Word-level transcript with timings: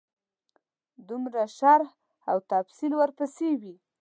دومره 1.07 1.43
شرح 1.57 1.89
او 2.31 2.37
تفصیل 2.51 2.91
ورپسې 2.97 3.49
وي. 3.61 3.75